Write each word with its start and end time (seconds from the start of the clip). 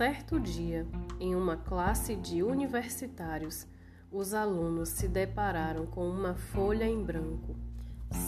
Certo 0.00 0.40
dia, 0.40 0.86
em 1.20 1.34
uma 1.34 1.58
classe 1.58 2.16
de 2.16 2.42
universitários, 2.42 3.66
os 4.10 4.32
alunos 4.32 4.88
se 4.88 5.06
depararam 5.06 5.84
com 5.84 6.08
uma 6.08 6.34
folha 6.34 6.86
em 6.86 7.04
branco 7.04 7.54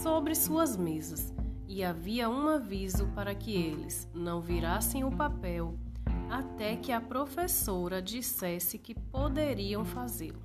sobre 0.02 0.34
suas 0.34 0.76
mesas 0.76 1.32
e 1.66 1.82
havia 1.82 2.28
um 2.28 2.46
aviso 2.46 3.06
para 3.14 3.34
que 3.34 3.56
eles 3.56 4.06
não 4.12 4.38
virassem 4.42 5.02
o 5.02 5.10
papel 5.10 5.74
até 6.28 6.76
que 6.76 6.92
a 6.92 7.00
professora 7.00 8.02
dissesse 8.02 8.76
que 8.76 8.94
poderiam 8.94 9.82
fazê-lo. 9.82 10.42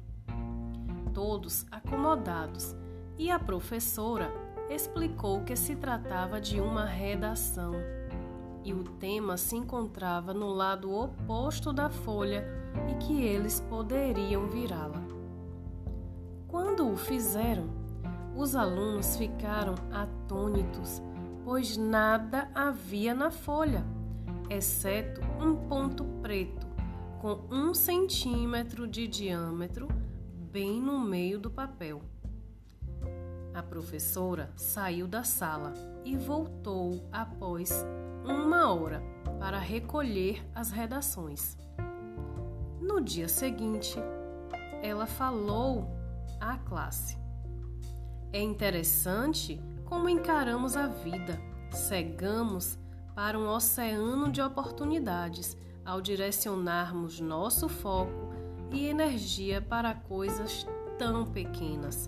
Todos 1.13 1.65
acomodados, 1.69 2.73
e 3.17 3.29
a 3.29 3.37
professora 3.37 4.31
explicou 4.69 5.43
que 5.43 5.57
se 5.57 5.75
tratava 5.75 6.39
de 6.39 6.61
uma 6.61 6.85
redação 6.85 7.73
e 8.63 8.73
o 8.73 8.83
tema 8.83 9.37
se 9.37 9.55
encontrava 9.55 10.33
no 10.33 10.49
lado 10.49 10.91
oposto 10.91 11.71
da 11.71 11.89
folha 11.89 12.45
e 12.89 12.95
que 12.95 13.21
eles 13.21 13.59
poderiam 13.59 14.47
virá-la. 14.47 15.01
Quando 16.47 16.91
o 16.91 16.95
fizeram, 16.95 17.69
os 18.35 18.55
alunos 18.55 19.15
ficaram 19.17 19.75
atônitos, 19.91 21.01
pois 21.43 21.77
nada 21.77 22.49
havia 22.53 23.13
na 23.13 23.31
folha, 23.31 23.85
exceto 24.49 25.21
um 25.41 25.55
ponto 25.67 26.03
preto 26.21 26.67
com 27.19 27.41
um 27.49 27.73
centímetro 27.73 28.87
de 28.87 29.07
diâmetro 29.07 29.87
bem 30.51 30.81
no 30.81 30.99
meio 30.99 31.39
do 31.39 31.49
papel. 31.49 32.01
A 33.57 33.63
professora 33.63 34.51
saiu 34.55 35.07
da 35.07 35.23
sala 35.23 35.73
e 36.05 36.15
voltou 36.15 37.09
após 37.11 37.71
uma 38.23 38.71
hora 38.71 39.01
para 39.39 39.57
recolher 39.57 40.47
as 40.53 40.69
redações. 40.69 41.57
No 42.79 43.01
dia 43.01 43.27
seguinte, 43.27 43.97
ela 44.83 45.07
falou 45.07 45.89
à 46.39 46.59
classe: 46.59 47.17
É 48.31 48.39
interessante 48.39 49.59
como 49.85 50.07
encaramos 50.07 50.77
a 50.77 50.85
vida, 50.85 51.41
cegamos 51.71 52.77
para 53.15 53.39
um 53.39 53.49
oceano 53.49 54.31
de 54.31 54.39
oportunidades 54.39 55.57
ao 55.83 55.99
direcionarmos 55.99 57.19
nosso 57.19 57.67
foco 57.67 58.31
e 58.71 58.85
energia 58.85 59.59
para 59.63 59.95
coisas 59.95 60.63
tão 60.99 61.25
pequenas 61.25 62.07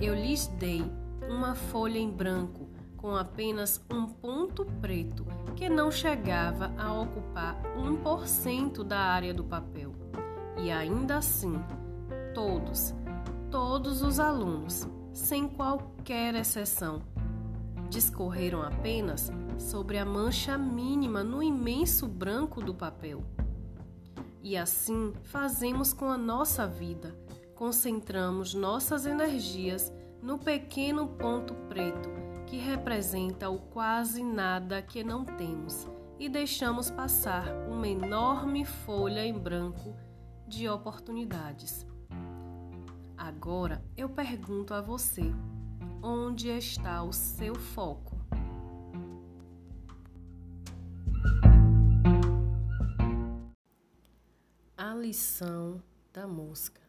eu 0.00 0.14
lhes 0.14 0.46
dei 0.46 0.84
uma 1.28 1.54
folha 1.54 1.98
em 1.98 2.10
branco 2.10 2.68
com 2.96 3.16
apenas 3.16 3.80
um 3.90 4.06
ponto 4.06 4.64
preto 4.80 5.26
que 5.54 5.68
não 5.68 5.90
chegava 5.90 6.72
a 6.76 6.92
ocupar 6.92 7.56
1% 7.76 8.84
da 8.84 8.98
área 8.98 9.32
do 9.32 9.44
papel. 9.44 9.94
E 10.58 10.70
ainda 10.70 11.18
assim, 11.18 11.54
todos, 12.34 12.94
todos 13.50 14.02
os 14.02 14.20
alunos, 14.20 14.86
sem 15.12 15.48
qualquer 15.48 16.34
exceção, 16.34 17.02
discorreram 17.88 18.62
apenas 18.62 19.32
sobre 19.58 19.98
a 19.98 20.04
mancha 20.04 20.58
mínima 20.58 21.22
no 21.22 21.42
imenso 21.42 22.06
branco 22.06 22.60
do 22.60 22.74
papel. 22.74 23.22
E 24.42 24.56
assim 24.56 25.12
fazemos 25.22 25.92
com 25.92 26.10
a 26.10 26.18
nossa 26.18 26.66
vida 26.66 27.25
concentramos 27.56 28.52
nossas 28.54 29.06
energias 29.06 29.92
no 30.22 30.38
pequeno 30.38 31.08
ponto 31.08 31.54
preto 31.68 32.10
que 32.46 32.58
representa 32.58 33.48
o 33.48 33.58
quase 33.58 34.22
nada 34.22 34.80
que 34.82 35.02
não 35.02 35.24
temos 35.24 35.88
e 36.18 36.28
deixamos 36.28 36.90
passar 36.90 37.48
uma 37.68 37.88
enorme 37.88 38.64
folha 38.64 39.24
em 39.24 39.36
branco 39.36 39.96
de 40.46 40.68
oportunidades. 40.68 41.86
Agora 43.16 43.82
eu 43.96 44.08
pergunto 44.08 44.74
a 44.74 44.80
você: 44.80 45.22
onde 46.02 46.48
está 46.48 47.02
o 47.02 47.12
seu 47.12 47.54
foco? 47.54 48.16
A 54.76 54.94
lição 54.94 55.82
da 56.12 56.26
mosca. 56.26 56.85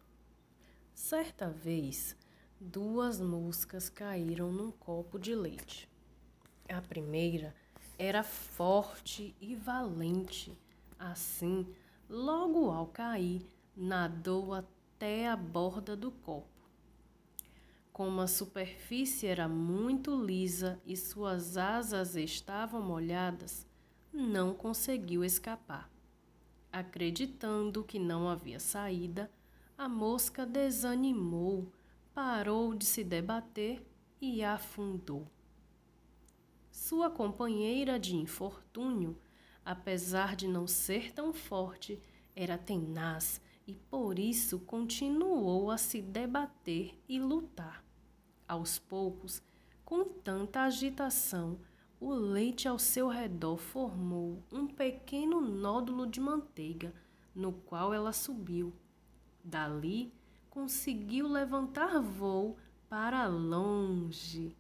Certa 1.10 1.48
vez, 1.48 2.18
duas 2.60 3.18
moscas 3.18 3.88
caíram 3.90 4.52
num 4.52 4.72
copo 4.72 5.18
de 5.18 5.34
leite. 5.34 5.90
A 6.68 6.82
primeira 6.82 7.56
era 7.98 8.24
forte 8.24 9.34
e 9.40 9.56
valente. 9.56 10.52
Assim, 11.00 11.66
logo 12.10 12.70
ao 12.72 12.88
cair, 12.88 13.50
nadou 13.74 14.54
até 14.54 15.30
a 15.30 15.38
borda 15.38 15.96
do 15.96 16.12
copo. 16.12 16.68
Como 17.94 18.20
a 18.20 18.28
superfície 18.28 19.28
era 19.28 19.48
muito 19.48 20.14
lisa 20.14 20.78
e 20.86 20.98
suas 20.98 21.56
asas 21.56 22.18
estavam 22.18 22.82
molhadas, 22.82 23.66
não 24.12 24.54
conseguiu 24.54 25.24
escapar. 25.24 25.90
Acreditando 26.70 27.82
que 27.82 27.98
não 27.98 28.28
havia 28.28 28.60
saída, 28.60 29.32
a 29.78 29.88
mosca 29.88 30.44
desanimou, 30.44 31.72
parou 32.12 32.74
de 32.74 32.84
se 32.84 33.04
debater 33.04 33.86
e 34.20 34.44
afundou. 34.44 35.28
Sua 36.72 37.12
companheira 37.12 38.00
de 38.00 38.16
infortúnio, 38.16 39.16
apesar 39.64 40.36
de 40.36 40.48
não 40.48 40.66
ser 40.66 41.14
tão 41.14 41.32
forte, 41.32 42.02
era 42.36 42.58
tenaz 42.58 43.40
e 43.68 43.76
por 43.76 44.18
isso 44.18 44.60
continuou 44.62 45.70
a 45.70 45.78
se 45.78 46.02
debater 46.02 47.00
e 47.08 47.20
lutar. 47.20 47.86
Aos 48.48 48.80
poucos, 48.80 49.44
com 49.86 50.06
tanta 50.06 50.62
agitação, 50.62 51.60
o 52.00 52.12
leite 52.14 52.68
ao 52.68 52.80
seu 52.80 53.08
redor 53.08 53.58
formou 53.58 54.44
um 54.52 54.66
pequeno 54.66 55.40
nódulo 55.40 56.08
de 56.08 56.20
manteiga, 56.20 56.96
no 57.36 57.54
qual 57.54 57.94
ela 57.94 58.12
subiu 58.12 58.74
Dali, 59.48 60.14
conseguiu 60.50 61.26
levantar 61.26 62.02
voo 62.02 62.58
para 62.90 63.26
longe. 63.28 64.54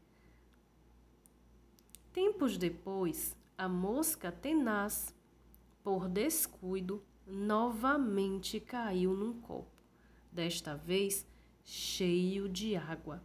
Tempos 2.13 2.57
depois, 2.57 3.35
a 3.57 3.67
mosca 3.67 4.31
tenaz, 4.31 5.13
por 5.83 6.07
descuido, 6.07 7.03
novamente 7.27 8.61
caiu 8.61 9.13
num 9.13 9.41
copo, 9.41 9.83
desta 10.31 10.73
vez 10.77 11.27
cheio 11.65 12.47
de 12.47 12.77
água. 12.77 13.21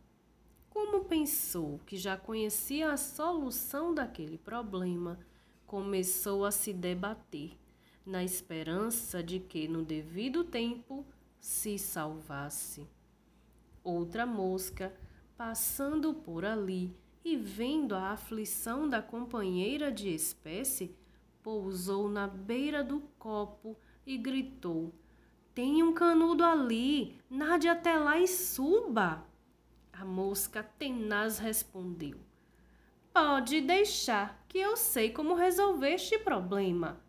Como 0.69 1.05
pensou 1.05 1.79
que 1.87 1.97
já 1.97 2.17
conhecia 2.17 2.93
a 2.93 2.97
solução 2.97 3.95
daquele 3.95 4.37
problema, 4.37 5.17
começou 5.65 6.45
a 6.45 6.51
se 6.51 6.73
debater, 6.73 7.57
na 8.05 8.25
esperança 8.25 9.23
de 9.23 9.39
que, 9.39 9.69
no 9.69 9.85
devido 9.85 10.43
tempo, 10.43 11.07
se 11.43 11.77
salvasse. 11.77 12.89
Outra 13.83 14.25
mosca, 14.25 14.95
passando 15.37 16.15
por 16.15 16.45
ali 16.45 16.97
e 17.25 17.37
vendo 17.37 17.97
a 17.97 18.11
aflição 18.11 18.89
da 18.89 19.03
companheira 19.03 19.91
de 19.91 20.09
espécie, 20.09 20.97
pousou 21.43 22.09
na 22.09 22.29
beira 22.29 22.85
do 22.85 23.01
copo 23.19 23.77
e 24.07 24.17
gritou: 24.17 24.95
Tem 25.53 25.83
um 25.83 25.93
canudo 25.93 26.45
ali, 26.45 27.21
nade 27.29 27.67
até 27.67 27.97
lá 27.97 28.21
e 28.21 28.29
suba. 28.29 29.27
A 29.93 30.05
mosca 30.05 30.63
tenaz 30.63 31.39
respondeu: 31.39 32.21
Pode 33.13 33.61
deixar, 33.61 34.45
que 34.49 34.59
eu 34.59 34.77
sei 34.77 35.11
como 35.11 35.35
resolver 35.35 35.95
este 35.95 36.21
problema. 36.21 37.03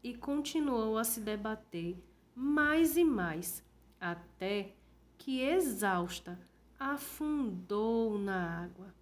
E 0.00 0.14
continuou 0.14 0.96
a 0.96 1.02
se 1.02 1.20
debater 1.20 2.00
mais 2.38 2.96
e 2.96 3.02
mais, 3.02 3.64
até 4.00 4.72
que, 5.18 5.40
exausta, 5.40 6.38
afundou 6.78 8.16
na 8.16 8.62
água. 8.62 8.94